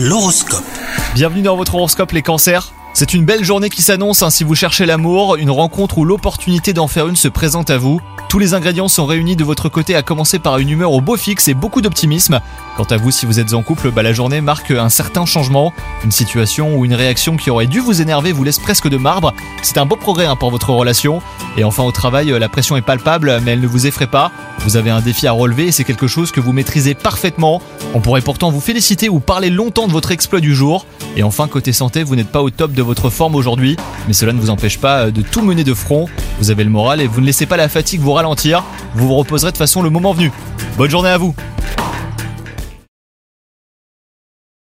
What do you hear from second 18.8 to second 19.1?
de